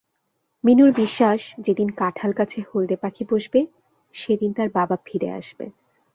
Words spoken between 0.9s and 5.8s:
বিশ্বাস যেদিন কাঁঠালগাছে হলদে পাখি বসবে, সেদিন তার বাবা ফিরে আসবে।